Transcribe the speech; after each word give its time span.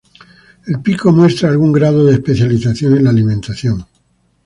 El 0.65 0.81
pico 0.81 1.11
muestra 1.11 1.49
algún 1.49 1.71
grado 1.71 2.03
de 2.05 2.13
especialización 2.13 2.97
en 2.97 3.03
la 3.03 3.11
alimentación. 3.11 3.85